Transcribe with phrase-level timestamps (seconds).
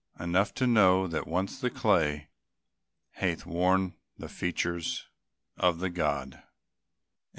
[0.19, 2.27] Enough, to know that once the clay
[3.11, 5.05] Hath worn the features
[5.57, 6.41] of the God.